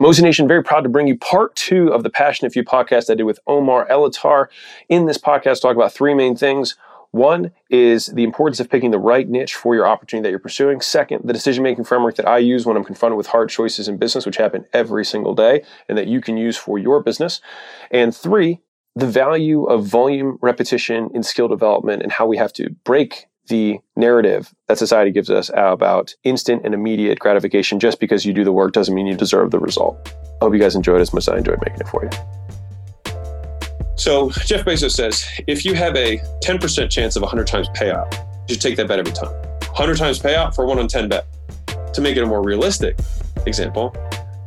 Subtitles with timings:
[0.00, 3.14] Mozy Nation, very proud to bring you part two of the Passionate Few podcast I
[3.14, 4.46] did with Omar Elattar.
[4.88, 6.74] In this podcast, talk about three main things.
[7.10, 10.80] One is the importance of picking the right niche for your opportunity that you're pursuing.
[10.80, 13.98] Second, the decision making framework that I use when I'm confronted with hard choices in
[13.98, 17.42] business, which happen every single day and that you can use for your business.
[17.90, 18.60] And three,
[18.96, 23.78] the value of volume, repetition in skill development and how we have to break the
[23.96, 28.52] narrative that society gives us about instant and immediate gratification just because you do the
[28.52, 30.14] work doesn't mean you deserve the result.
[30.40, 32.10] I hope you guys enjoyed as much as I enjoyed making it for you.
[33.96, 38.10] So Jeff Bezos says if you have a 10% chance of 100 times payout,
[38.48, 39.32] you should take that bet every time.
[39.32, 41.26] 100 times payout for 1 on 10 bet.
[41.94, 42.98] To make it a more realistic
[43.46, 43.90] example,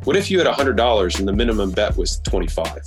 [0.06, 2.84] what if you had $100 and the minimum bet was 25?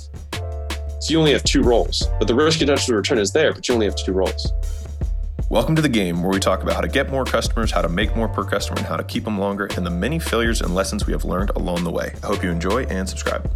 [0.99, 3.75] So you only have two rolls, but the risk adjusted return is there, but you
[3.75, 4.51] only have two rolls.
[5.49, 7.87] Welcome to the game where we talk about how to get more customers, how to
[7.87, 10.75] make more per customer, and how to keep them longer, and the many failures and
[10.75, 12.13] lessons we have learned along the way.
[12.21, 13.49] I hope you enjoy and subscribe.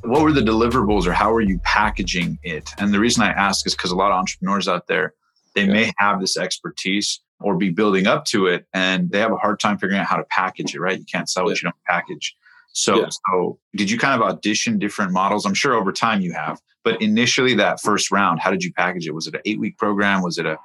[0.00, 2.70] What were the deliverables or how are you packaging it?
[2.78, 5.12] And the reason I ask is because a lot of entrepreneurs out there,
[5.54, 5.72] they yeah.
[5.74, 9.60] may have this expertise or be building up to it and they have a hard
[9.60, 10.98] time figuring out how to package it, right?
[10.98, 11.56] You can't sell what yeah.
[11.56, 12.34] you don't package.
[12.72, 13.08] So, yeah.
[13.30, 15.44] so did you kind of audition different models?
[15.44, 19.06] I'm sure over time you have, but initially that first round, how did you package
[19.06, 19.14] it?
[19.14, 20.22] Was it an eight week program?
[20.22, 20.58] Was it a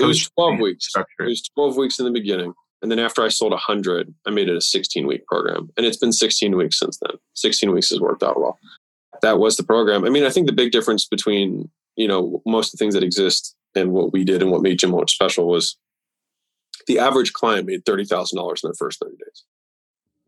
[0.00, 0.88] it was 12 weeks.
[0.88, 1.24] Structure?
[1.24, 2.52] It was 12 weeks in the beginning.
[2.82, 5.70] And then after I sold 100, I made it a 16 week program.
[5.76, 7.16] And it's been 16 weeks since then.
[7.34, 8.58] 16 weeks has worked out well.
[9.22, 10.04] That was the program.
[10.04, 13.04] I mean, I think the big difference between, you know, most of the things that
[13.04, 15.76] exist and what we did and what made Gym Launch special was
[16.86, 19.44] the average client made $30,000 in their first 30 days.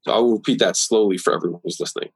[0.06, 2.10] So I will repeat that slowly for everyone who's listening.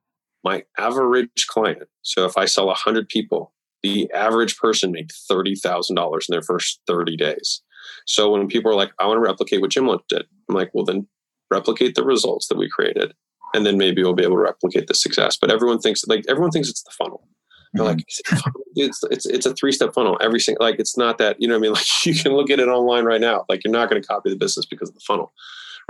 [0.45, 3.53] My average client, so if I sell 100 people,
[3.83, 7.63] the average person made $30,000 in their first 30 days.
[8.07, 10.71] So when people are like, I want to replicate what Gym Launch did, I'm like,
[10.73, 11.09] well, then
[11.51, 13.13] replicate the results that we created.
[13.55, 15.37] And then maybe we'll be able to replicate the success.
[15.37, 17.27] But everyone thinks like everyone thinks it's the funnel.
[17.73, 18.51] They're like, mm-hmm.
[18.77, 20.17] it's, it's, it's a three step funnel.
[20.21, 21.73] Every single, like, it's not that, you know what I mean?
[21.75, 23.45] Like you can look at it online right now.
[23.49, 25.33] Like you're not going to copy the business because of the funnel,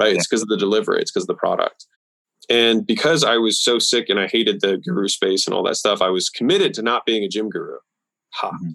[0.01, 0.17] right?
[0.17, 1.01] It's because of the delivery.
[1.01, 1.87] It's because of the product.
[2.49, 5.77] And because I was so sick and I hated the guru space and all that
[5.77, 7.77] stuff, I was committed to not being a gym guru.
[8.35, 8.51] Ha.
[8.51, 8.71] Mm-hmm.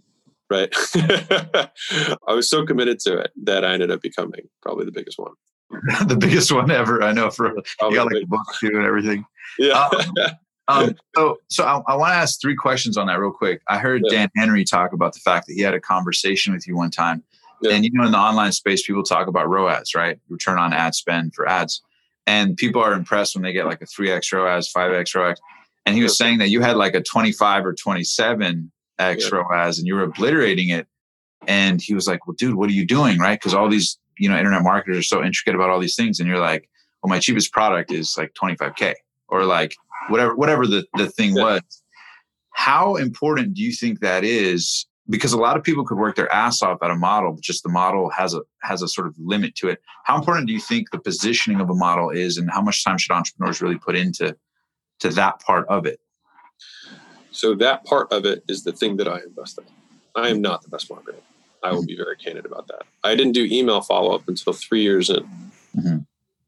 [0.47, 0.69] Right.
[2.27, 5.33] I was so committed to it that I ended up becoming probably the biggest one.
[6.07, 7.03] the biggest one ever.
[7.03, 9.25] I know for probably you got like a book too and everything.
[9.57, 9.89] Yeah.
[9.91, 10.11] Um,
[10.67, 13.61] um, so, so I, I want to ask three questions on that real quick.
[13.67, 14.19] I heard yeah.
[14.19, 17.23] Dan Henry talk about the fact that he had a conversation with you one time,
[17.65, 17.75] yeah.
[17.75, 20.19] and you know, in the online space, people talk about ROAS, right?
[20.29, 21.81] Return on ad spend for ads
[22.27, 25.39] and people are impressed when they get like a 3x ROAS, 5x ROAS.
[25.85, 29.29] And he was saying that you had like a 25 or 27x yeah.
[29.31, 30.87] ROAS and you were obliterating it.
[31.47, 33.19] And he was like, well, dude, what are you doing?
[33.19, 33.39] Right.
[33.39, 36.19] Because all these, you know, internet marketers are so intricate about all these things.
[36.19, 36.67] And you're like,
[37.03, 38.95] well, my cheapest product is like 25K
[39.27, 39.75] or like
[40.09, 41.43] whatever, whatever the, the thing yeah.
[41.43, 41.61] was.
[42.53, 46.31] How important do you think that is because a lot of people could work their
[46.33, 49.15] ass off at a model, but just the model has a has a sort of
[49.19, 49.79] limit to it.
[50.03, 52.97] How important do you think the positioning of a model is, and how much time
[52.97, 54.35] should entrepreneurs really put into
[54.99, 55.99] to that part of it?
[57.31, 59.65] So that part of it is the thing that I invest in.
[60.15, 61.15] I am not the best marketer.
[61.61, 62.83] I will be very candid about that.
[63.03, 65.23] I didn't do email follow up until three years in.
[65.75, 65.97] Mm-hmm.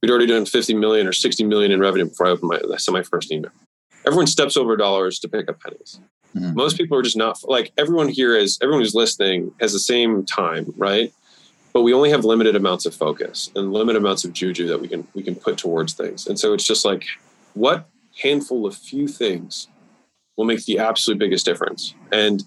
[0.02, 2.78] We'd already done 50 million or 60 million in revenue before I opened my, I
[2.78, 3.52] sent my first email.
[4.06, 6.00] Everyone steps over dollars to pick up pennies.
[6.38, 6.56] Mm-hmm.
[6.56, 10.26] Most people are just not like everyone here is everyone who's listening has the same
[10.26, 11.14] time, right?
[11.74, 14.88] But we only have limited amounts of focus and limited amounts of juju that we
[14.88, 16.28] can we can put towards things.
[16.28, 17.06] And so it's just like
[17.54, 17.90] what
[18.22, 19.68] handful of few things
[20.36, 21.94] will make the absolute biggest difference.
[22.12, 22.44] And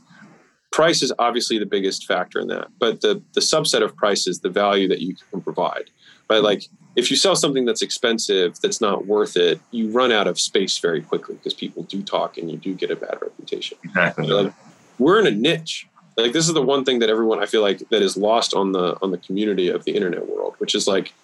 [0.72, 4.40] price is obviously the biggest factor in that, but the the subset of price is
[4.40, 5.90] the value that you can provide.
[6.28, 6.42] Right?
[6.42, 6.64] Like
[6.96, 10.78] if you sell something that's expensive that's not worth it you run out of space
[10.78, 13.78] very quickly because people do talk and you do get a bad reputation.
[13.84, 14.26] Exactly.
[14.26, 14.52] Like,
[14.98, 15.86] we're in a niche.
[16.16, 18.72] Like this is the one thing that everyone i feel like that is lost on
[18.72, 21.14] the on the community of the internet world which is like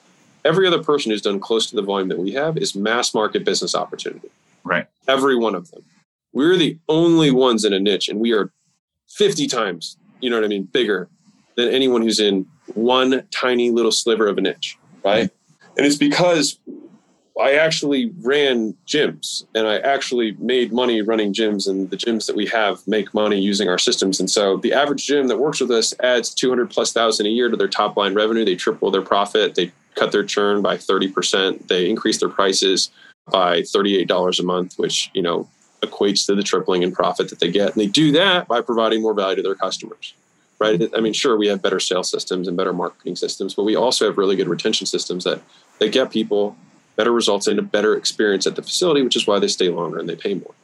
[0.44, 3.44] every other person who's done close to the volume that we have is mass market
[3.44, 4.28] business opportunity.
[4.65, 4.86] Right.
[5.07, 5.83] Every one of them.
[6.33, 8.53] We're the only ones in a niche and we are
[9.09, 11.09] 50 times you know what i mean bigger
[11.57, 15.30] than anyone who's in one tiny little sliver of a niche right
[15.77, 16.59] and it's because
[17.41, 22.37] I actually ran gyms and I actually made money running gyms, and the gyms that
[22.37, 24.21] we have make money using our systems.
[24.21, 27.51] And so the average gym that works with us adds 200 plus thousand a year
[27.51, 28.45] to their top line revenue.
[28.45, 32.91] They triple their profit, they cut their churn by 30%, they increase their prices
[33.31, 35.49] by $38 a month, which, you know,
[35.83, 37.73] equates to the tripling in profit that they get.
[37.73, 40.15] And they do that by providing more value to their customers
[40.59, 40.83] right?
[40.97, 44.07] I mean, sure, we have better sales systems and better marketing systems, but we also
[44.07, 45.43] have really good retention systems that
[45.78, 46.57] they get people
[46.97, 49.99] better results and a better experience at the facility, which is why they stay longer
[49.99, 50.55] and they pay more.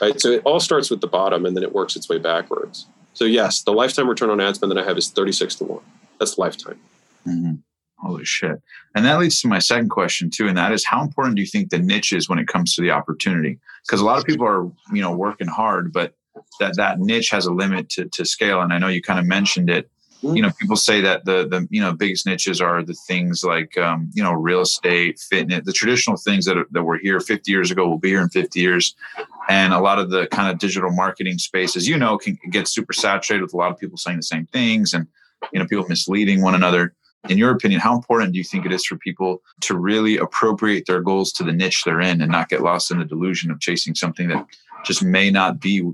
[0.00, 0.18] Right.
[0.20, 2.86] So it all starts with the bottom and then it works its way backwards.
[3.14, 5.80] So yes, the lifetime return on ad spend that I have is 36 to 1.
[6.18, 6.80] That's lifetime.
[7.26, 7.54] Mm-hmm.
[7.98, 8.60] Holy shit.
[8.96, 11.46] And that leads to my second question too, and that is how important do you
[11.46, 13.60] think the niche is when it comes to the opportunity?
[13.86, 16.14] Because a lot of people are, you know, working hard, but
[16.58, 18.60] that that niche has a limit to, to scale.
[18.60, 19.88] And I know you kind of mentioned it.
[20.22, 23.76] You know, people say that the the you know biggest niches are the things like
[23.76, 27.50] um, you know real estate, fitness, the traditional things that are, that were here 50
[27.50, 28.94] years ago will be here in 50 years,
[29.48, 32.92] and a lot of the kind of digital marketing spaces, you know, can get super
[32.92, 35.08] saturated with a lot of people saying the same things and
[35.52, 36.94] you know people misleading one another.
[37.28, 40.86] In your opinion, how important do you think it is for people to really appropriate
[40.86, 43.60] their goals to the niche they're in and not get lost in the delusion of
[43.60, 44.44] chasing something that
[44.84, 45.88] just may not be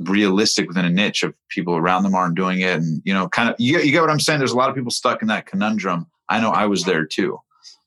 [0.00, 3.50] realistic within a niche of people around them aren't doing it and you know kind
[3.50, 5.46] of you, you get what i'm saying there's a lot of people stuck in that
[5.46, 7.38] conundrum i know i was there too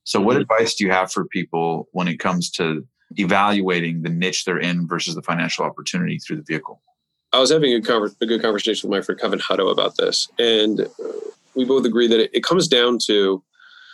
[0.04, 0.42] so what mm-hmm.
[0.42, 2.86] advice do you have for people when it comes to
[3.18, 6.81] evaluating the niche they're in versus the financial opportunity through the vehicle
[7.31, 10.30] i was having a, conver- a good conversation with my friend kevin hutto about this
[10.38, 10.88] and
[11.56, 13.44] we both agree that it, it comes down to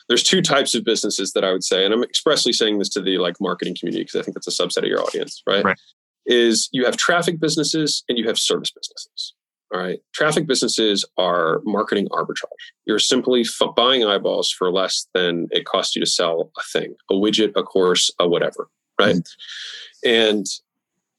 [0.09, 3.01] there's two types of businesses that I would say, and I'm expressly saying this to
[3.01, 5.63] the like marketing community because I think that's a subset of your audience, right?
[5.63, 5.79] right?
[6.29, 9.33] Is you have traffic businesses and you have service businesses.
[9.73, 9.99] All right.
[10.13, 12.73] Traffic businesses are marketing arbitrage.
[12.85, 16.95] You're simply f- buying eyeballs for less than it costs you to sell a thing,
[17.11, 18.69] a widget, a course, a whatever.
[18.99, 19.15] Right.
[19.15, 20.09] Mm-hmm.
[20.09, 20.45] And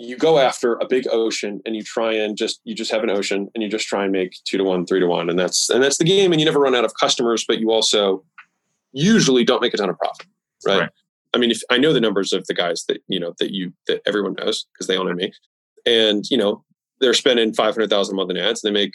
[0.00, 3.10] you go after a big ocean and you try and just you just have an
[3.10, 5.68] ocean and you just try and make two to one three to one and that's
[5.68, 8.24] and that's the game and you never run out of customers but you also
[8.92, 10.26] usually don't make a ton of profit
[10.66, 10.90] right, right.
[11.34, 13.72] I mean if i know the numbers of the guys that you know that you
[13.86, 15.32] that everyone knows because they all know me
[15.86, 16.64] and you know
[17.00, 18.92] they're spending 500000 a month in ads and they make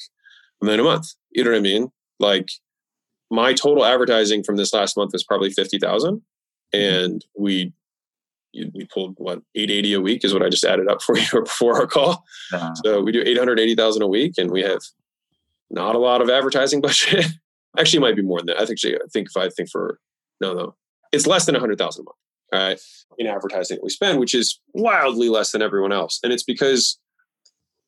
[0.62, 1.90] a million a month you know what i mean
[2.20, 2.50] like
[3.32, 6.78] my total advertising from this last month was probably 50000 mm-hmm.
[6.78, 7.74] and we
[8.74, 11.76] we pulled what 880 a week is what I just added up for you before
[11.76, 12.24] our call.
[12.54, 12.74] Uh-huh.
[12.84, 14.82] So we do 880,000 a week and we have
[15.70, 17.26] not a lot of advertising budget.
[17.78, 18.62] Actually, it might be more than that.
[18.62, 20.00] I think, I think if I think for,
[20.40, 20.76] no, no,
[21.16, 22.18] it's less than 100,000 a month,
[22.54, 22.80] right,
[23.18, 26.20] in advertising that we spend, which is wildly less than everyone else.
[26.24, 27.00] And it's because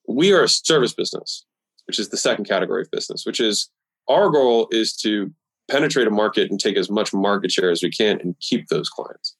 [0.07, 1.45] we are a service business,
[1.85, 3.69] which is the second category of business, which is
[4.07, 5.31] our goal is to
[5.69, 8.89] penetrate a market and take as much market share as we can and keep those
[8.89, 9.35] clients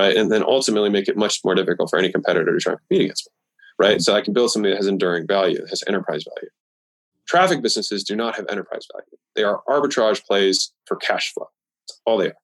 [0.00, 0.16] right?
[0.16, 3.02] And then ultimately make it much more difficult for any competitor to try and compete
[3.02, 3.32] against me,
[3.86, 4.00] right?
[4.00, 6.50] So I can build something that has enduring value, that has enterprise value.
[7.26, 9.18] Traffic businesses do not have enterprise value.
[9.36, 11.48] They are arbitrage plays for cash flow.
[11.86, 12.36] That's all they are,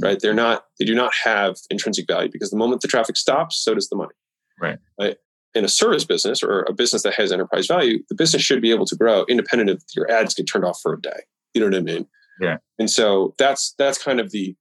[0.00, 0.18] right?
[0.20, 0.64] They're not.
[0.78, 3.96] They do not have intrinsic value because the moment the traffic stops, so does the
[3.96, 4.14] money,
[4.60, 4.78] right?
[5.00, 5.16] Right.
[5.54, 8.70] In a service business or a business that has enterprise value, the business should be
[8.70, 11.20] able to grow independent of your ads get turned off for a day.
[11.54, 12.06] You know what I mean?
[12.40, 12.58] Yeah.
[12.78, 14.54] And so that's that's kind of the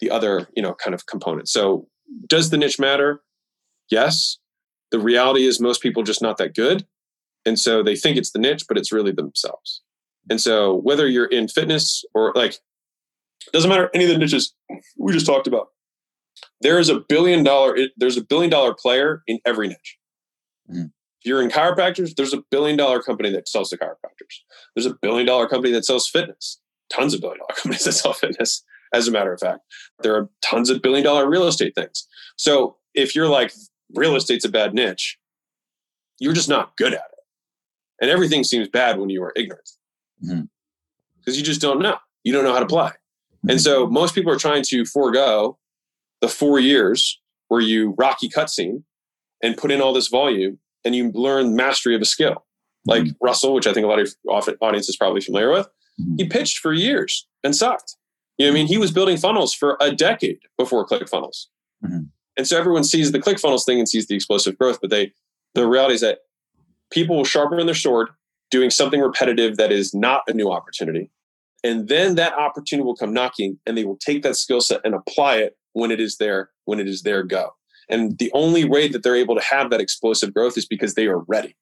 [0.00, 1.48] the other you know kind of component.
[1.48, 1.86] so
[2.26, 3.20] does the niche matter
[3.90, 4.38] yes
[4.90, 6.86] the reality is most people just not that good
[7.46, 9.82] and so they think it's the niche but it's really themselves
[10.28, 12.56] and so whether you're in fitness or like
[13.52, 14.54] doesn't matter any of the niches
[14.98, 15.68] we just talked about
[16.60, 19.98] there is a billion dollar there's a billion dollar player in every niche
[20.70, 20.82] mm-hmm.
[20.82, 24.40] if you're in chiropractors there's a billion dollar company that sells to chiropractors
[24.74, 26.60] there's a billion dollar company that sells fitness
[26.90, 29.60] tons of billion dollar companies that sell fitness as a matter of fact.
[30.02, 32.06] There are tons of billion dollar real estate things.
[32.36, 33.52] So if you're like,
[33.94, 35.18] real estate's a bad niche,
[36.18, 37.18] you're just not good at it.
[38.00, 39.68] And everything seems bad when you are ignorant
[40.20, 41.32] because mm-hmm.
[41.32, 41.96] you just don't know.
[42.24, 42.90] You don't know how to play.
[43.40, 43.50] Mm-hmm.
[43.50, 45.58] And so most people are trying to forego
[46.20, 48.82] the four years where you rocky cutscene
[49.42, 52.44] and put in all this volume and you learn mastery of a skill.
[52.86, 53.24] Like mm-hmm.
[53.24, 55.66] Russell, which I think a lot of audience is probably familiar with,
[56.00, 56.14] mm-hmm.
[56.18, 57.96] he pitched for years and sucked.
[58.38, 61.46] You know, I mean, he was building funnels for a decade before ClickFunnels.
[61.84, 62.04] Mm-hmm.
[62.38, 65.12] And so everyone sees the ClickFunnels thing and sees the explosive growth, but they
[65.54, 66.20] the reality is that
[66.90, 68.08] people will sharpen their sword
[68.50, 71.10] doing something repetitive that is not a new opportunity.
[71.62, 74.94] And then that opportunity will come knocking and they will take that skill set and
[74.94, 77.54] apply it when it is there, when it is their go.
[77.88, 81.06] And the only way that they're able to have that explosive growth is because they
[81.06, 81.56] are ready.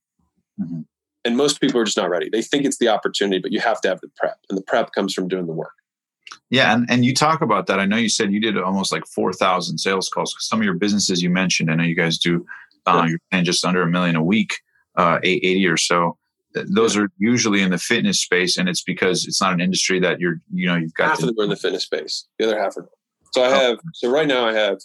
[0.61, 0.83] Mm-hmm.
[1.25, 2.29] And most people are just not ready.
[2.31, 4.39] They think it's the opportunity, but you have to have the prep.
[4.49, 5.73] And the prep comes from doing the work.
[6.51, 7.81] Yeah, and, and you talk about that.
[7.81, 10.35] I know you said you did almost like four thousand sales calls.
[10.39, 12.47] Some of your businesses you mentioned, I know you guys do.
[12.87, 14.61] Uh, You're paying just under a million a week,
[14.97, 16.17] uh, eight eighty or so.
[16.67, 20.21] Those are usually in the fitness space, and it's because it's not an industry that
[20.21, 21.09] you're, you know, you've got.
[21.09, 22.27] Half to, of them are in the fitness space.
[22.39, 22.89] The other half are.
[23.35, 23.51] So I oh.
[23.51, 23.79] have.
[23.95, 24.79] So right now I have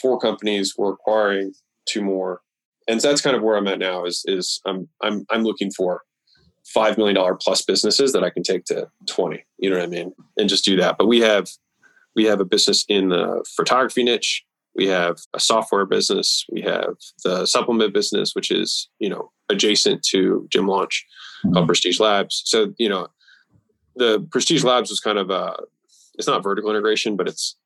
[0.00, 0.74] four companies.
[0.76, 1.52] We're acquiring
[1.86, 2.40] two more,
[2.88, 4.04] and so that's kind of where I'm at now.
[4.04, 6.02] Is is I'm I'm I'm looking for
[6.72, 9.44] five million dollar plus businesses that I can take to 20.
[9.58, 10.12] You know what I mean?
[10.36, 10.96] And just do that.
[10.98, 11.48] But we have
[12.14, 14.44] we have a business in the photography niche.
[14.74, 16.44] We have a software business.
[16.50, 21.06] We have the supplement business, which is you know adjacent to Gym Launch,
[21.44, 21.54] mm-hmm.
[21.54, 22.42] called Prestige Labs.
[22.44, 23.08] So you know,
[23.96, 25.56] the Prestige Labs was kind of a
[26.14, 27.56] it's not vertical integration, but it's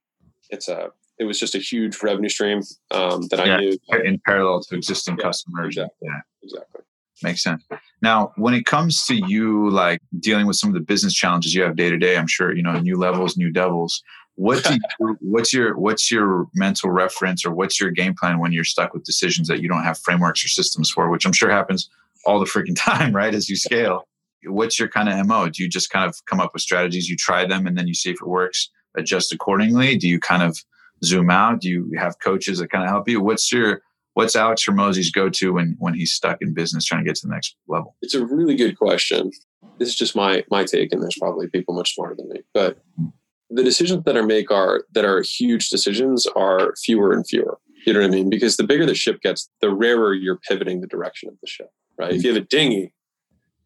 [0.51, 4.21] it's a it was just a huge revenue stream um, that yeah, I knew in
[4.27, 5.77] parallel to existing yeah, customers.
[5.77, 6.09] Exactly.
[6.09, 6.81] Yeah, exactly.
[7.23, 7.65] Makes sense.
[8.03, 11.63] Now, when it comes to you, like dealing with some of the business challenges you
[11.63, 14.03] have day to day, I'm sure you know new levels, new devils.
[14.37, 18.53] What do you, what's your what's your mental reference or what's your game plan when
[18.53, 21.51] you're stuck with decisions that you don't have frameworks or systems for, which I'm sure
[21.51, 21.89] happens
[22.25, 23.35] all the freaking time, right?
[23.35, 24.09] As you scale,
[24.45, 25.49] what's your kind of mo?
[25.49, 27.95] Do you just kind of come up with strategies, you try them, and then you
[27.95, 29.97] see if it works, adjust accordingly?
[29.97, 30.59] Do you kind of
[31.05, 31.61] zoom out?
[31.61, 33.21] Do you have coaches that kind of help you?
[33.21, 33.83] What's your
[34.15, 37.27] what's Alex Hormozi's go to when when he's stuck in business trying to get to
[37.27, 37.97] the next level?
[38.03, 39.31] It's a really good question.
[39.79, 42.43] This is just my my take, and there's probably people much smarter than me.
[42.53, 43.09] But hmm.
[43.55, 47.59] The decisions that are make are that are huge decisions are fewer and fewer.
[47.87, 48.31] You know what I mean?
[48.31, 51.69] Because the bigger the ship gets, the rarer you're pivoting the direction of the ship.
[51.99, 52.11] Right?
[52.11, 52.17] Mm-hmm.
[52.17, 52.95] If you have a dinghy,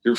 [0.05, 0.17] you're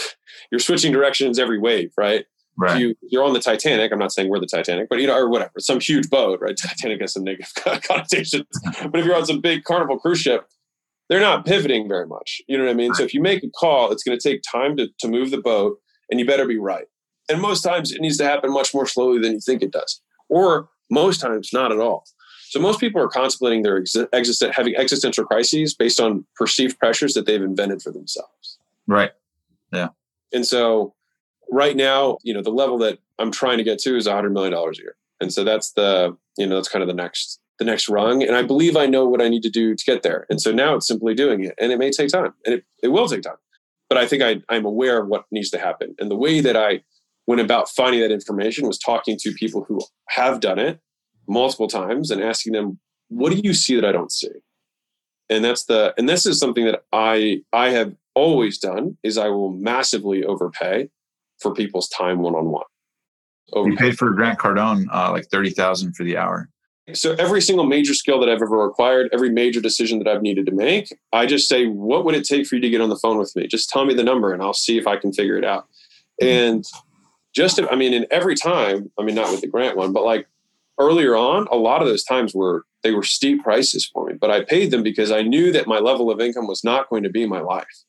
[0.51, 2.25] you're switching directions every wave, right?
[2.57, 2.75] Right.
[2.75, 3.91] If you, you're on the Titanic.
[3.91, 6.57] I'm not saying we're the Titanic, but you know, or whatever, some huge boat, right?
[6.61, 8.45] Titanic has some negative connotations.
[8.63, 10.45] but if you're on some big carnival cruise ship,
[11.07, 12.41] they're not pivoting very much.
[12.47, 12.89] You know what I mean?
[12.89, 12.97] Right.
[12.97, 15.41] So if you make a call, it's going to take time to, to move the
[15.41, 15.77] boat,
[16.09, 16.85] and you better be right.
[17.29, 20.01] And most times it needs to happen much more slowly than you think it does,
[20.27, 22.05] or most times not at all.
[22.50, 27.27] So most people are contemplating their ex- having existential crises based on perceived pressures that
[27.27, 28.57] they've invented for themselves.
[28.88, 29.12] Right.
[29.71, 29.89] Yeah.
[30.33, 30.95] And so
[31.51, 34.53] right now, you know, the level that I'm trying to get to is $100 million
[34.53, 34.95] a year.
[35.21, 38.24] And so that's the, you know, that's kind of the next, the next rung.
[38.24, 40.25] And I believe I know what I need to do to get there.
[40.31, 41.53] And so now it's simply doing it.
[41.59, 43.36] And it may take time and it, it will take time.
[43.89, 45.95] But I think I, I'm aware of what needs to happen.
[46.00, 46.81] And the way that I
[47.29, 50.79] went about finding that information was talking to people who have done it
[51.27, 54.31] multiple times and asking them, what do you see that I don't see?
[55.29, 59.27] And that's the, and this is something that I, I have always done is I
[59.27, 60.89] will massively overpay
[61.39, 62.65] for people's time one on one.
[63.53, 66.50] You paid for Grant Cardone uh, like thirty thousand for the hour.
[66.93, 70.45] So every single major skill that I've ever acquired, every major decision that I've needed
[70.45, 72.98] to make, I just say, "What would it take for you to get on the
[72.98, 73.48] phone with me?
[73.48, 75.65] Just tell me the number, and I'll see if I can figure it out."
[76.21, 76.63] And
[77.33, 80.27] just, I mean, in every time, I mean, not with the Grant one, but like
[80.79, 84.31] earlier on, a lot of those times were they were steep prices for me, but
[84.31, 87.09] I paid them because I knew that my level of income was not going to
[87.09, 87.83] be my life.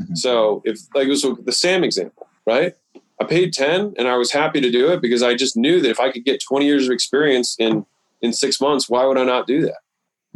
[0.00, 0.14] Mm-hmm.
[0.14, 2.74] So if like it was the Sam example, right?
[3.20, 5.90] I paid 10 and I was happy to do it because I just knew that
[5.90, 7.84] if I could get 20 years of experience in
[8.22, 9.78] in 6 months, why would I not do that?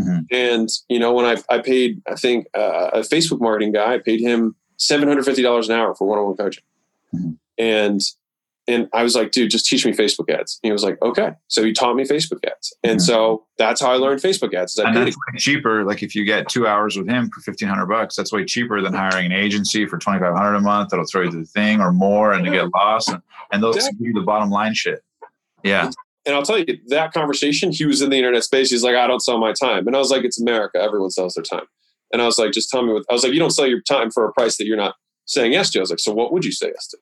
[0.00, 0.20] Mm-hmm.
[0.30, 3.98] And you know, when I I paid I think uh, a Facebook marketing guy, I
[3.98, 6.64] paid him $750 an hour for one-on-one coaching.
[7.14, 7.30] Mm-hmm.
[7.58, 8.00] And
[8.70, 10.60] and I was like, dude, just teach me Facebook ads.
[10.62, 11.32] And he was like, okay.
[11.48, 12.72] So he taught me Facebook ads.
[12.84, 13.04] And mm-hmm.
[13.04, 14.78] so that's how I learned Facebook ads.
[14.78, 15.84] and that's way cheaper.
[15.84, 18.94] Like if you get two hours with him for 1500 bucks, that's way cheaper than
[18.94, 22.44] hiring an agency for 2500 a month that'll throw you the thing or more and
[22.44, 22.50] yeah.
[22.52, 23.08] to get lost.
[23.08, 23.22] And,
[23.52, 23.98] and those exactly.
[23.98, 25.02] give you the bottom line shit.
[25.64, 25.90] Yeah.
[26.26, 28.70] And I'll tell you that conversation, he was in the internet space.
[28.70, 29.86] He's like, I don't sell my time.
[29.86, 30.78] And I was like, it's America.
[30.78, 31.66] Everyone sells their time.
[32.12, 33.80] And I was like, just tell me what, I was like, you don't sell your
[33.82, 34.96] time for a price that you're not
[35.26, 35.78] saying yes to.
[35.78, 36.98] I was like, so what would you say yes to?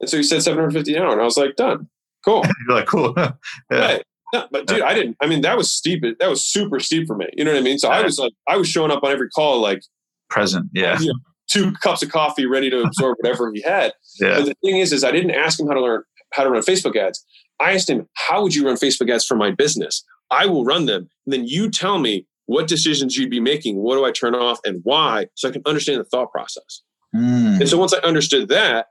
[0.00, 1.12] And so he said 750 an hour.
[1.12, 1.88] And I was like, done.
[2.24, 2.42] Cool.
[2.68, 3.14] You're like, cool.
[3.16, 3.32] yeah.
[3.70, 4.02] Right.
[4.32, 5.16] No, but dude, I didn't.
[5.22, 6.02] I mean, that was steep.
[6.02, 7.26] That was super steep for me.
[7.32, 7.78] You know what I mean?
[7.78, 9.82] So I was like, I was showing up on every call like
[10.28, 10.68] present.
[10.74, 10.98] Yeah.
[11.00, 11.18] You know,
[11.50, 13.92] two cups of coffee, ready to absorb whatever he had.
[14.20, 14.38] Yeah.
[14.38, 16.02] But the thing is, is I didn't ask him how to learn
[16.34, 17.24] how to run Facebook ads.
[17.58, 20.04] I asked him, how would you run Facebook ads for my business?
[20.30, 21.08] I will run them.
[21.26, 23.76] And then you tell me what decisions you'd be making.
[23.76, 25.26] What do I turn off and why?
[25.34, 26.82] So I can understand the thought process.
[27.16, 27.60] Mm.
[27.60, 28.86] And so once I understood that,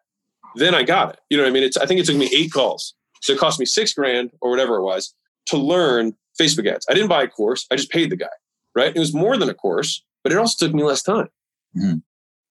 [0.57, 1.19] then I got it.
[1.29, 1.63] You know what I mean?
[1.63, 2.93] It's, I think it took me eight calls.
[3.21, 5.13] So it cost me six grand or whatever it was
[5.47, 6.85] to learn Facebook ads.
[6.89, 7.65] I didn't buy a course.
[7.71, 8.27] I just paid the guy,
[8.75, 8.95] right?
[8.95, 11.29] It was more than a course, but it also took me less time.
[11.75, 11.97] Mm-hmm.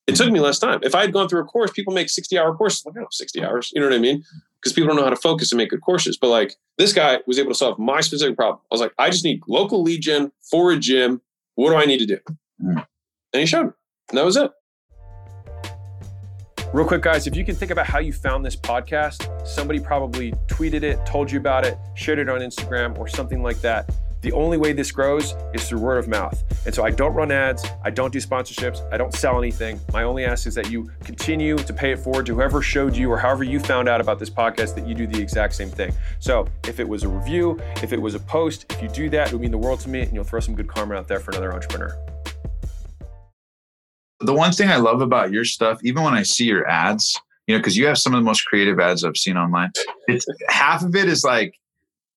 [0.07, 0.81] It took me less time.
[0.83, 2.85] If I had gone through a course, people make 60 hour courses.
[2.87, 3.73] Like, I don't know, 60 hours.
[3.75, 4.23] You know what I mean?
[4.61, 6.17] Because people don't know how to focus and make good courses.
[6.17, 8.61] But like this guy was able to solve my specific problem.
[8.71, 11.23] I was like, I just need local lead gen for a gym.
[11.57, 12.19] What do I need to do?
[12.63, 12.79] Mm-hmm.
[13.33, 13.73] And he showed me.
[14.11, 14.51] And that was it.
[16.77, 20.33] Real quick, guys, if you can think about how you found this podcast, somebody probably
[20.47, 23.91] tweeted it, told you about it, shared it on Instagram, or something like that.
[24.21, 26.45] The only way this grows is through word of mouth.
[26.67, 29.81] And so I don't run ads, I don't do sponsorships, I don't sell anything.
[29.95, 33.11] My only ask is that you continue to pay it forward to whoever showed you
[33.11, 35.95] or however you found out about this podcast that you do the exact same thing.
[36.19, 39.29] So if it was a review, if it was a post, if you do that,
[39.29, 41.21] it would mean the world to me and you'll throw some good karma out there
[41.21, 41.97] for another entrepreneur
[44.21, 47.55] the one thing I love about your stuff, even when I see your ads, you
[47.55, 49.71] know, because you have some of the most creative ads I've seen online.
[50.09, 51.55] It's half of it is like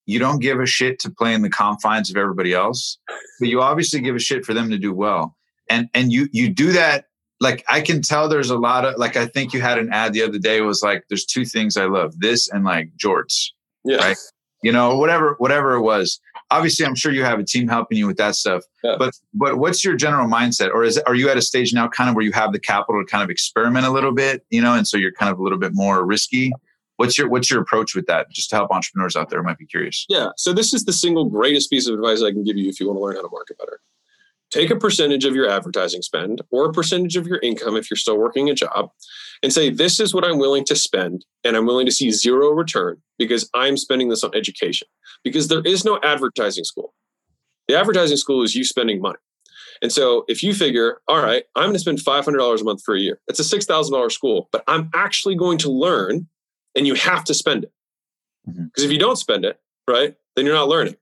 [0.06, 2.98] you don't give a shit to play in the confines of everybody else,
[3.40, 5.36] but you obviously give a shit for them to do well.
[5.70, 7.06] And and you you do that
[7.40, 10.14] like I can tell there's a lot of like I think you had an ad
[10.14, 13.50] the other day was like there's two things I love this and like jorts
[13.86, 14.18] yeah right
[14.64, 16.20] you know whatever whatever it was
[16.52, 18.96] obviously I'm sure you have a team helping you with that stuff yeah.
[18.98, 20.70] but but what's your general mindset?
[20.70, 23.04] Or is are you at a stage now kind of where you have the capital
[23.04, 25.44] to kind of experiment a little bit you know and so you're kind of a
[25.44, 26.52] little bit more risky?
[26.98, 28.30] What's your what's your approach with that?
[28.32, 30.06] Just to help entrepreneurs out there might be curious.
[30.10, 30.30] Yeah.
[30.38, 32.88] So this is the single greatest piece of advice I can give you if you
[32.88, 33.80] want to learn how to market better
[34.52, 37.98] take a percentage of your advertising spend or a percentage of your income if you're
[37.98, 38.92] still working a job
[39.44, 42.52] and say, This is what I'm willing to spend, and I'm willing to see zero
[42.52, 44.88] return because I'm spending this on education.
[45.24, 46.94] Because there is no advertising school.
[47.68, 49.20] The advertising school is you spending money.
[49.82, 52.96] And so if you figure, all right, I'm going to spend $500 a month for
[52.96, 56.28] a year, it's a $6,000 school, but I'm actually going to learn
[56.76, 57.72] and you have to spend it.
[58.46, 58.86] Because mm-hmm.
[58.86, 60.96] if you don't spend it, right, then you're not learning.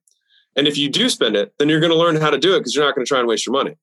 [0.57, 2.59] And if you do spend it, then you're going to learn how to do it
[2.59, 3.77] because you're not going to try and waste your money.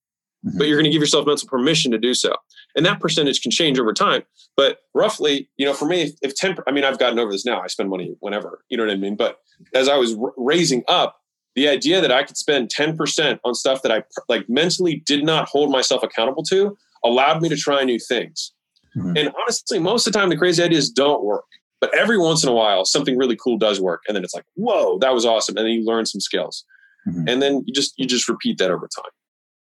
[0.45, 0.59] Mm-hmm.
[0.59, 2.35] But you're going to give yourself mental permission to do so.
[2.76, 4.25] And that percentage can change over time.
[4.57, 7.62] But roughly, you know, for me, if 10, I mean, I've gotten over this now.
[7.62, 9.16] I spend money whenever, you know what I mean?
[9.16, 9.38] But
[9.75, 11.16] as I was r- raising up,
[11.54, 15.49] the idea that I could spend 10% on stuff that I like mentally did not
[15.49, 18.52] hold myself accountable to allowed me to try new things.
[18.97, 19.16] Mm-hmm.
[19.16, 21.45] And honestly, most of the time, the crazy ideas don't work.
[21.85, 24.47] But every once in a while, something really cool does work, and then it's like,
[24.55, 26.64] whoa, that was awesome, and then you learn some skills,
[27.07, 27.29] mm-hmm.
[27.29, 29.11] and then you just you just repeat that over time.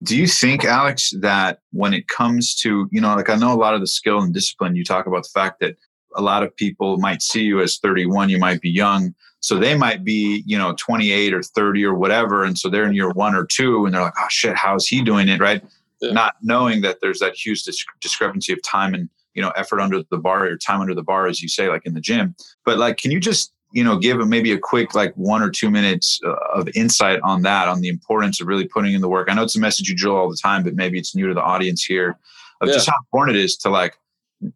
[0.03, 3.57] Do you think, Alex, that when it comes to you know, like I know a
[3.57, 5.77] lot of the skill and discipline, you talk about the fact that
[6.15, 9.75] a lot of people might see you as 31, you might be young, so they
[9.75, 13.35] might be you know 28 or 30 or whatever, and so they're in year one
[13.35, 15.65] or two, and they're like, oh shit, how's he doing it, right?
[16.03, 16.13] Yeah.
[16.13, 17.65] Not knowing that there's that huge
[18.03, 21.27] discrepancy of time and you know effort under the bar or time under the bar
[21.27, 22.35] as you say like in the gym.
[22.65, 25.71] But like can you just you know give maybe a quick like one or two
[25.71, 29.29] minutes uh, of insight on that on the importance of really putting in the work?
[29.31, 31.35] I know it's a message you drill all the time but maybe it's new to
[31.35, 32.19] the audience here
[32.61, 32.75] of yeah.
[32.75, 33.97] just how important it is to like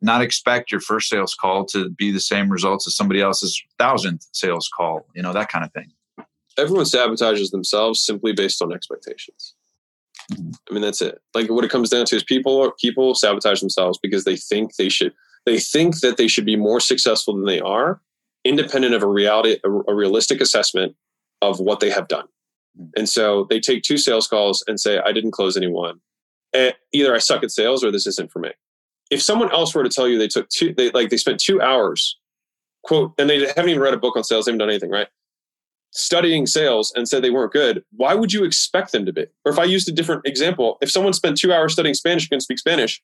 [0.01, 4.27] not expect your first sales call to be the same results as somebody else's thousandth
[4.33, 5.91] sales call you know that kind of thing.
[6.57, 9.54] Everyone sabotages themselves simply based on expectations
[10.33, 11.21] I mean, that's it.
[11.35, 14.89] Like what it comes down to is people people sabotage themselves because they think they
[14.89, 15.13] should
[15.47, 18.01] they think that they should be more successful than they are,
[18.45, 20.97] independent of a reality a, a realistic assessment
[21.43, 22.27] of what they have done.
[22.77, 22.87] Hmm.
[22.97, 26.01] And so they take two sales calls and say, I didn't close anyone.
[26.53, 28.53] And either I suck at sales or this isn't for me.
[29.11, 31.61] If someone else were to tell you they took two, they like they spent two
[31.61, 32.19] hours,
[32.85, 35.09] quote, and they haven't even read a book on sales, they haven't done anything, right?
[35.95, 39.27] Studying sales and said they weren't good, why would you expect them to be?
[39.45, 42.41] Or if I used a different example, if someone spent two hours studying Spanish can
[42.41, 43.03] speak Spanish,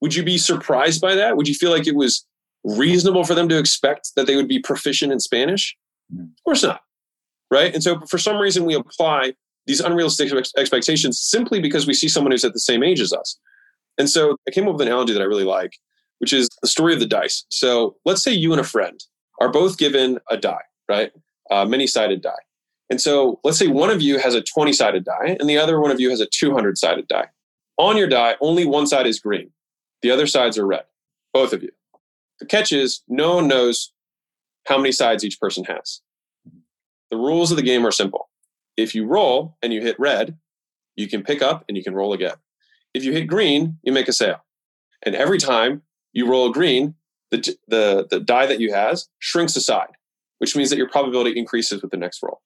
[0.00, 1.36] would you be surprised by that?
[1.36, 2.26] Would you feel like it was
[2.64, 5.76] reasonable for them to expect that they would be proficient in Spanish?
[6.12, 6.22] Hmm.
[6.22, 6.80] Of course not.
[7.50, 7.72] Right.
[7.72, 9.34] And so for some reason, we apply
[9.66, 13.38] these unrealistic expectations simply because we see someone who's at the same age as us.
[13.98, 15.74] And so I came up with an analogy that I really like,
[16.18, 17.44] which is the story of the dice.
[17.50, 18.98] So let's say you and a friend
[19.40, 21.12] are both given a die, right?
[21.50, 22.32] Uh, many sided die.
[22.88, 25.80] And so let's say one of you has a 20 sided die and the other
[25.80, 27.28] one of you has a 200 sided die.
[27.78, 29.50] On your die, only one side is green,
[30.02, 30.84] the other sides are red,
[31.34, 31.70] both of you.
[32.40, 33.92] The catch is no one knows
[34.66, 36.00] how many sides each person has.
[37.10, 38.28] The rules of the game are simple.
[38.76, 40.38] If you roll and you hit red,
[40.96, 42.36] you can pick up and you can roll again.
[42.94, 44.44] If you hit green, you make a sale.
[45.02, 45.82] And every time
[46.12, 46.94] you roll green,
[47.30, 49.96] the, the, the die that you has shrinks aside
[50.38, 52.40] which means that your probability increases with the next roll.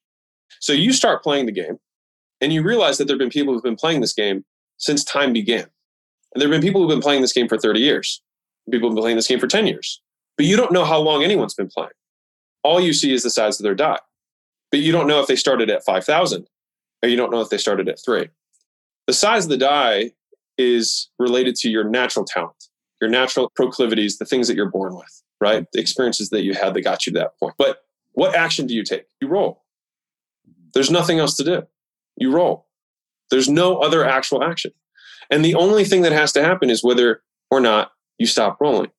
[0.61, 1.79] So you start playing the game
[2.40, 4.44] and you realize that there have been people who've been playing this game
[4.79, 5.66] since time began.
[6.33, 8.22] And there have been people who've been playing this game for 30 years.
[8.70, 10.00] People have been playing this game for 10 years.
[10.37, 11.90] But you don't know how long anyone's been playing.
[12.62, 13.98] All you see is the size of their die.
[14.70, 16.46] But you don't know if they started at 5,000
[17.03, 18.29] or you don't know if they started at three.
[19.07, 20.12] The size of the die
[20.57, 22.68] is related to your natural talent,
[23.00, 25.66] your natural proclivities, the things that you're born with right?
[25.72, 27.55] The experiences that you had that got you to that point.
[27.59, 27.79] But
[28.12, 29.07] what action do you take?
[29.20, 29.62] You roll.
[30.74, 31.62] There's nothing else to do.
[32.16, 32.66] You roll.
[33.31, 34.72] There's no other actual action.
[35.31, 38.90] And the only thing that has to happen is whether or not you stop rolling.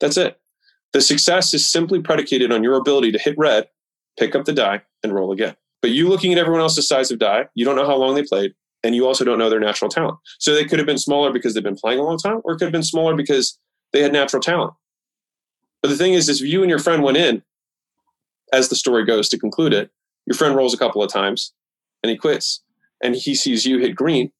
[0.00, 0.38] That's it.
[0.92, 3.68] The success is simply predicated on your ability to hit red,
[4.18, 5.56] pick up the die, and roll again.
[5.80, 8.22] But you looking at everyone else's size of die, you don't know how long they
[8.22, 10.18] played, and you also don't know their natural talent.
[10.38, 12.58] So they could have been smaller because they've been playing a long time, or it
[12.58, 13.58] could have been smaller because
[13.92, 14.74] they had natural talent.
[15.84, 17.42] But the thing is, is if you and your friend went in,
[18.54, 19.90] as the story goes to conclude it,
[20.24, 21.52] your friend rolls a couple of times
[22.02, 22.62] and he quits
[23.02, 24.32] and he sees you hit green.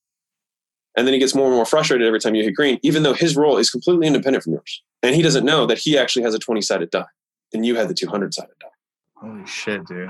[0.96, 3.12] And then he gets more and more frustrated every time you hit green, even though
[3.12, 4.82] his roll is completely independent from yours.
[5.02, 7.04] And he doesn't know that he actually has a 20 sided die
[7.52, 8.68] and you had the 200 sided die.
[9.16, 10.08] Holy shit, dude.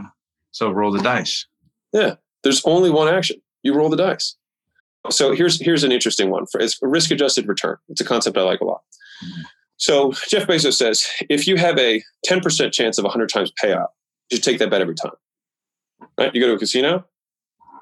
[0.53, 1.47] So roll the dice.
[1.93, 2.15] Yeah.
[2.45, 3.43] There's only one action.
[3.65, 4.37] You roll the dice.
[5.11, 7.77] So here's here's an interesting one for it's risk adjusted return.
[7.89, 8.83] It's a concept I like a lot.
[9.85, 13.89] So Jeff Bezos says if you have a 10% chance of 100 times payout,
[14.31, 15.13] you should take that bet every time.
[16.19, 16.35] Right?
[16.35, 17.05] You go to a casino,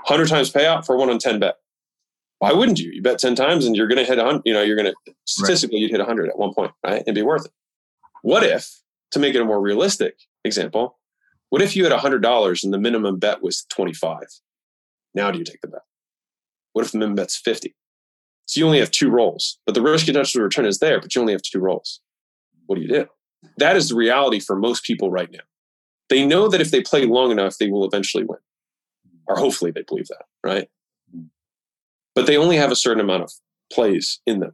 [0.06, 1.58] 100 times payout for one on 10 bet.
[2.40, 2.90] Why wouldn't you?
[2.90, 5.14] You bet 10 times and you're going to hit 100, you know, you're going to
[5.26, 5.82] statistically right.
[5.82, 7.02] you'd hit 100 at one point, right?
[7.02, 7.52] It'd be worth it.
[8.22, 8.68] What if,
[9.12, 10.98] to make it a more realistic example,
[11.50, 14.24] what if you had $100 and the minimum bet was 25?
[15.14, 15.82] Now do you take the bet?
[16.72, 17.76] What if the minimum bet's 50?
[18.52, 21.22] So you only have two rolls, but the risk adjusted return is there, but you
[21.22, 22.00] only have two rolls.
[22.66, 23.06] What do you do?
[23.56, 25.40] That is the reality for most people right now.
[26.10, 28.40] They know that if they play long enough, they will eventually win.
[29.26, 30.68] Or hopefully they believe that, right?
[32.14, 33.32] But they only have a certain amount of
[33.72, 34.52] plays in them.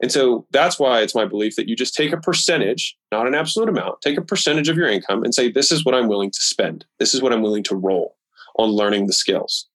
[0.00, 3.34] And so that's why it's my belief that you just take a percentage, not an
[3.34, 6.30] absolute amount, take a percentage of your income and say, this is what I'm willing
[6.30, 6.84] to spend.
[7.00, 8.18] This is what I'm willing to roll
[8.56, 9.66] on learning the skills.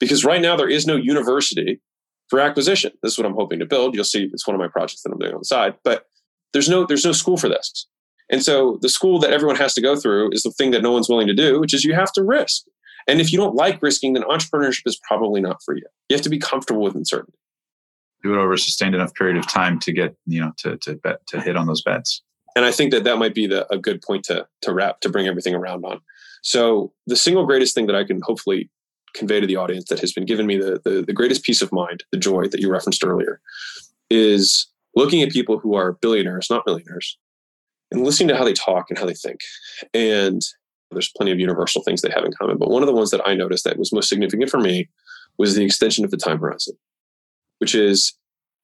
[0.00, 1.80] Because right now there is no university
[2.28, 2.92] for acquisition.
[3.02, 3.94] This is what I'm hoping to build.
[3.94, 6.06] You'll see it's one of my projects that I'm doing on the side, but
[6.52, 7.86] there's no there's no school for this.
[8.30, 10.92] And so the school that everyone has to go through is the thing that no
[10.92, 12.64] one's willing to do, which is you have to risk.
[13.06, 15.84] And if you don't like risking, then entrepreneurship is probably not for you.
[16.08, 17.38] You have to be comfortable with uncertainty.
[18.22, 20.94] Do it over a sustained enough period of time to get, you know, to to
[20.96, 22.22] bet to hit on those bets.
[22.54, 25.08] And I think that that might be the, a good point to to wrap to
[25.08, 26.00] bring everything around on.
[26.42, 28.68] So the single greatest thing that I can hopefully
[29.14, 31.72] convey to the audience that has been given me the, the, the greatest peace of
[31.72, 33.40] mind, the joy that you referenced earlier,
[34.10, 37.18] is looking at people who are billionaires, not millionaires,
[37.90, 39.40] and listening to how they talk and how they think.
[39.94, 40.42] And
[40.90, 42.58] there's plenty of universal things they have in common.
[42.58, 44.88] But one of the ones that I noticed that was most significant for me
[45.36, 46.76] was the extension of the time horizon,
[47.58, 48.14] which is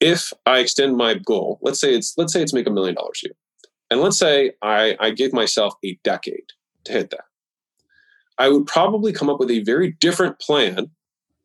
[0.00, 3.20] if I extend my goal, let's say it's let's say it's make a million dollars
[3.24, 3.36] a year.
[3.90, 6.52] And let's say I, I give myself a decade
[6.84, 7.24] to hit that.
[8.38, 10.90] I would probably come up with a very different plan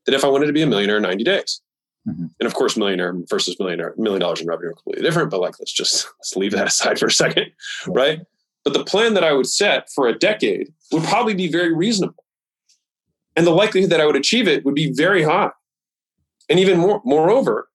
[0.05, 1.61] than if I wanted to be a millionaire in 90 days.
[2.07, 2.25] Mm-hmm.
[2.39, 5.59] And of course, millionaire versus millionaire, million dollars in revenue are completely different, but like,
[5.59, 7.51] let's just, let's leave that aside for a second,
[7.87, 8.21] right?
[8.63, 12.23] But the plan that I would set for a decade would probably be very reasonable.
[13.35, 15.51] And the likelihood that I would achieve it would be very high.
[16.49, 17.69] And even more, moreover,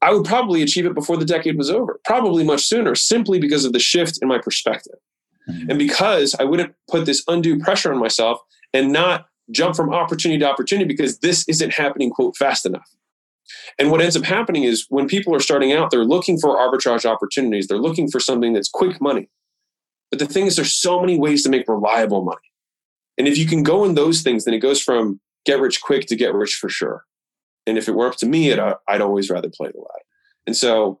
[0.00, 3.64] I would probably achieve it before the decade was over, probably much sooner, simply because
[3.64, 4.96] of the shift in my perspective.
[5.48, 5.70] Mm-hmm.
[5.70, 8.38] And because I wouldn't put this undue pressure on myself
[8.72, 12.88] and not jump from opportunity to opportunity because this isn't happening, quote, fast enough.
[13.78, 17.04] And what ends up happening is when people are starting out, they're looking for arbitrage
[17.04, 17.66] opportunities.
[17.66, 19.28] They're looking for something that's quick money.
[20.10, 22.38] But the thing is, there's so many ways to make reliable money.
[23.18, 26.06] And if you can go in those things, then it goes from get rich quick
[26.06, 27.04] to get rich for sure.
[27.66, 30.04] And if it were up to me, I'd always rather play the ladder.
[30.46, 31.00] And so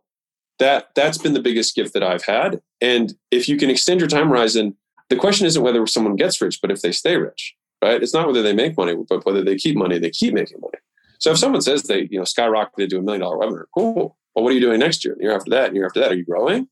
[0.58, 2.60] that that's been the biggest gift that I've had.
[2.82, 4.76] And if you can extend your time horizon,
[5.08, 8.02] the question isn't whether someone gets rich, but if they stay rich, right?
[8.02, 10.78] It's not whether they make money, but whether they keep money, they keep making money.
[11.20, 14.16] So if someone says they, you know, skyrocketed to a million dollar webinar, cool.
[14.34, 15.14] Well, what are you doing next year?
[15.16, 16.66] The year after that, and year after that, are you growing?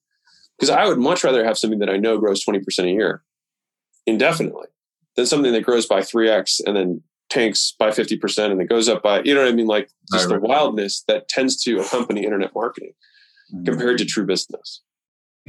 [0.58, 3.22] Because I would much rather have something that I know grows 20% a year
[4.06, 4.66] indefinitely
[5.14, 9.02] than something that grows by 3x and then tanks by 50% and then goes up
[9.02, 9.68] by, you know what I mean?
[9.68, 12.92] Like just the wildness that tends to accompany internet marketing
[13.54, 13.64] mm-hmm.
[13.64, 14.82] compared to true business.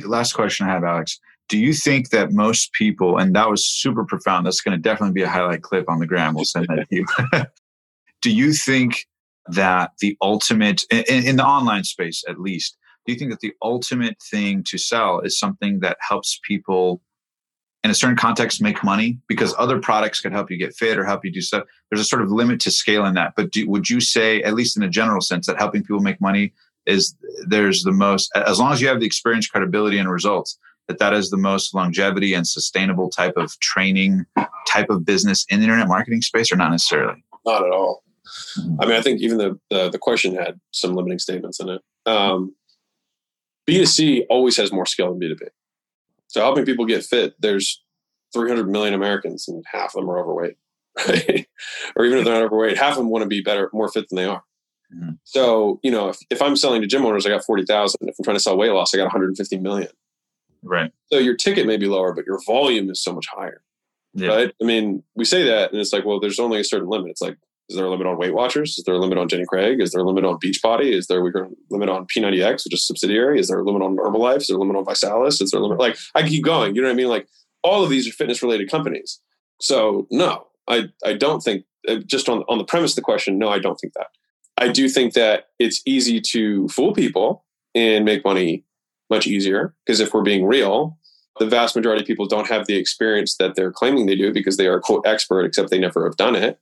[0.05, 1.19] Last question I have, Alex.
[1.49, 5.13] Do you think that most people, and that was super profound, that's going to definitely
[5.13, 6.33] be a highlight clip on the gram.
[6.33, 7.05] We'll send that to you.
[8.21, 9.07] do you think
[9.47, 13.53] that the ultimate, in, in the online space at least, do you think that the
[13.61, 17.01] ultimate thing to sell is something that helps people
[17.83, 21.03] in a certain context make money because other products could help you get fit or
[21.03, 23.89] help you do stuff there's a sort of limit to scaling that but do, would
[23.89, 26.53] you say at least in a general sense that helping people make money
[26.85, 27.15] is
[27.47, 31.13] there's the most as long as you have the experience credibility and results that that
[31.13, 34.25] is the most longevity and sustainable type of training
[34.67, 37.23] type of business in the internet marketing space or not necessarily?
[37.45, 38.03] Not at all.
[38.79, 41.81] I mean i think even the the, the question had some limiting statements in it.
[42.05, 42.55] Um,
[43.69, 45.47] b2c always has more skill than b2b
[46.27, 47.83] so helping people get fit there's
[48.33, 50.55] 300 million americans and half of them are overweight
[51.07, 51.47] right?
[51.95, 54.09] Or even if they're not overweight half of them want to be better more fit
[54.09, 54.43] than they are
[54.95, 55.11] Mm-hmm.
[55.23, 57.97] So, you know, if, if I'm selling to gym owners, I got 40,000.
[58.01, 59.89] If I'm trying to sell weight loss, I got 150 million.
[60.63, 60.91] Right.
[61.11, 63.63] So your ticket may be lower, but your volume is so much higher.
[64.13, 64.27] Yeah.
[64.29, 64.55] Right.
[64.61, 67.11] I mean, we say that and it's like, well, there's only a certain limit.
[67.11, 67.37] It's like,
[67.69, 68.77] is there a limit on Weight Watchers?
[68.77, 69.79] Is there a limit on Jenny Craig?
[69.79, 70.93] Is there a limit on Beachbody?
[70.93, 73.39] Is there a limit on P90X, which is subsidiary?
[73.39, 74.37] Is there a limit on Herbalife?
[74.37, 75.41] Is there a limit on ViSalus?
[75.41, 75.79] Is there a limit?
[75.79, 76.75] Like, I keep going.
[76.75, 77.07] You know what I mean?
[77.07, 77.27] Like,
[77.63, 79.21] all of these are fitness related companies.
[79.61, 83.37] So, no, I, I don't think, uh, just on, on the premise of the question,
[83.37, 84.07] no, I don't think that.
[84.61, 87.43] I do think that it's easy to fool people
[87.73, 88.63] and make money
[89.09, 90.97] much easier because if we're being real,
[91.39, 94.57] the vast majority of people don't have the experience that they're claiming they do because
[94.57, 96.59] they are quote expert, except they never have done it.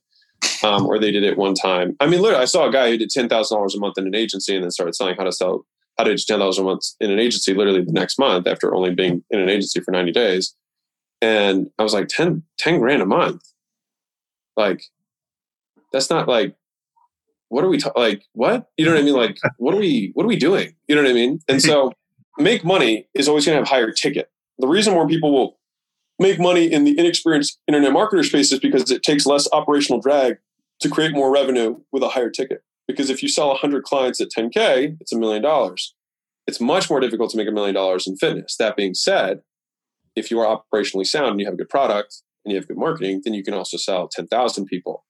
[0.64, 1.96] Um, or they did it one time.
[2.00, 4.06] I mean, literally, I saw a guy who did ten thousand dollars a month in
[4.06, 5.66] an agency and then started selling how to sell
[5.98, 8.74] how to do ten thousand a month in an agency literally the next month after
[8.74, 10.54] only being in an agency for ninety days.
[11.20, 13.42] And I was like, 10, 10 grand a month.
[14.56, 14.84] Like,
[15.92, 16.56] that's not like
[17.50, 18.66] what are we ta- like what?
[18.78, 19.14] You know what i mean?
[19.14, 20.74] Like what are we what are we doing?
[20.88, 21.40] You know what i mean?
[21.48, 21.92] And so
[22.38, 24.30] make money is always going to have higher ticket.
[24.58, 25.58] The reason more people will
[26.18, 30.38] make money in the inexperienced internet marketer space is because it takes less operational drag
[30.80, 32.62] to create more revenue with a higher ticket.
[32.86, 35.94] Because if you sell 100 clients at 10k it's a million dollars.
[36.46, 38.56] It's much more difficult to make a million dollars in fitness.
[38.56, 39.40] That being said
[40.16, 42.78] if you are operationally sound and you have a good product and you have good
[42.78, 45.04] marketing then you can also sell 10,000 people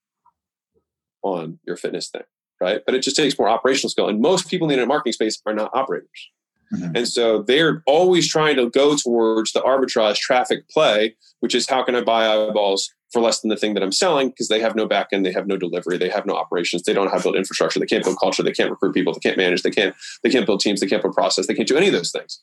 [1.22, 2.22] on your fitness thing,
[2.60, 2.80] right?
[2.84, 4.08] But it just takes more operational skill.
[4.08, 6.30] And most people in the internet marketing space are not operators.
[6.72, 6.96] Mm-hmm.
[6.96, 11.82] And so they're always trying to go towards the arbitrage traffic play, which is how
[11.82, 14.76] can I buy eyeballs for less than the thing that I'm selling because they have
[14.76, 17.36] no back end, they have no delivery, they have no operations, they don't have built
[17.36, 20.30] infrastructure, they can't build culture, they can't recruit people, they can't manage, they can't they
[20.30, 22.40] can't build teams, they can't build process, they can't do any of those things.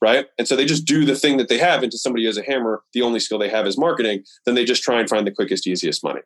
[0.00, 0.26] Right.
[0.38, 2.42] And so they just do the thing that they have into somebody who has a
[2.42, 5.30] hammer, the only skill they have is marketing, then they just try and find the
[5.30, 6.20] quickest, easiest money.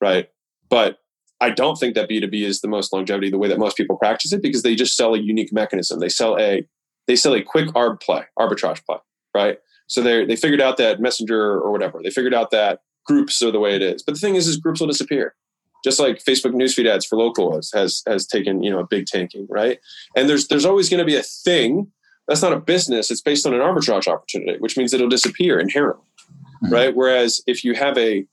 [0.00, 0.28] Right.
[0.68, 0.98] But
[1.40, 4.32] I don't think that B2B is the most longevity the way that most people practice
[4.32, 6.00] it because they just sell a unique mechanism.
[6.00, 6.66] They sell a
[7.06, 8.98] they sell a quick arb play, arbitrage play,
[9.34, 9.58] right?
[9.86, 12.00] So they they figured out that messenger or whatever.
[12.02, 14.02] They figured out that groups are the way it is.
[14.02, 15.34] But the thing is, is groups will disappear.
[15.84, 19.06] Just like Facebook newsfeed ads for local has has, has taken you know a big
[19.06, 19.78] tanking, right?
[20.16, 21.92] And there's there's always going to be a thing
[22.26, 23.10] that's not a business.
[23.10, 26.04] It's based on an arbitrage opportunity, which means it'll disappear inherently,
[26.64, 26.72] mm-hmm.
[26.72, 26.96] right?
[26.96, 28.26] Whereas if you have a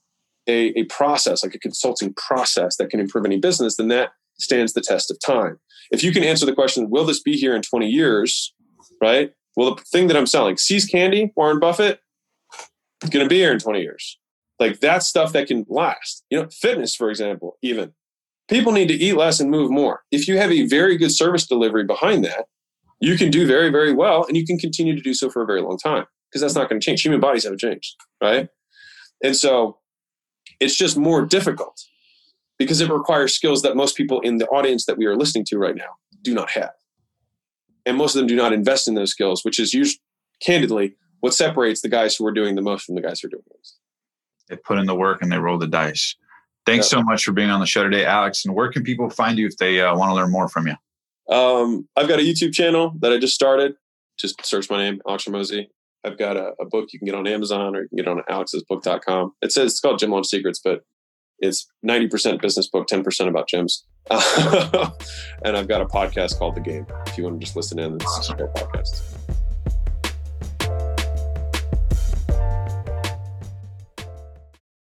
[0.46, 4.72] a, a process, like a consulting process that can improve any business, then that stands
[4.72, 5.58] the test of time.
[5.90, 8.52] If you can answer the question, will this be here in 20 years?
[9.00, 9.32] Right?
[9.56, 12.00] Well, the thing that I'm selling, See's Candy, Warren Buffett,
[13.10, 14.18] going to be here in 20 years.
[14.58, 16.24] Like that's stuff that can last.
[16.30, 17.92] You know, fitness, for example, even
[18.48, 20.02] people need to eat less and move more.
[20.10, 22.46] If you have a very good service delivery behind that,
[23.00, 25.46] you can do very, very well and you can continue to do so for a
[25.46, 27.02] very long time because that's not going to change.
[27.02, 28.48] Human bodies haven't changed, right?
[29.22, 29.78] And so
[30.60, 31.84] it's just more difficult
[32.58, 35.58] because it requires skills that most people in the audience that we are listening to
[35.58, 36.72] right now do not have.
[37.86, 40.00] And most of them do not invest in those skills, which is usually,
[40.40, 43.30] candidly, what separates the guys who are doing the most from the guys who are
[43.30, 43.78] doing most.
[44.48, 46.16] They put in the work and they roll the dice.
[46.66, 46.98] Thanks yeah.
[46.98, 48.44] so much for being on the show today, Alex.
[48.44, 51.34] And where can people find you if they uh, want to learn more from you?
[51.34, 53.74] Um, I've got a YouTube channel that I just started.
[54.18, 55.68] Just search my name, Alex Hormozi.
[56.04, 58.22] I've got a, a, book you can get on Amazon or you can get on
[58.28, 59.32] alexsbook.com.
[59.42, 60.80] It says it's called Gym Launch Secrets, but
[61.38, 63.82] it's 90% business book, 10% about gyms.
[65.44, 67.94] and I've got a podcast called The Game if you want to just listen in.
[67.94, 69.43] It's a podcast.